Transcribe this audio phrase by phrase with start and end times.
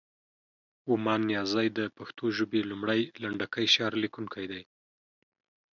[0.91, 4.63] ومان نیازی د پښتو ژبې لومړی، لنډکی شعر لیکونکی دی.